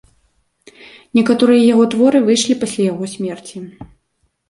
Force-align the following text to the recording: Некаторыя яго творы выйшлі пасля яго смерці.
Некаторыя 1.19 1.61
яго 1.73 1.83
творы 1.93 2.25
выйшлі 2.33 2.59
пасля 2.65 2.83
яго 2.91 3.03
смерці. 3.17 3.57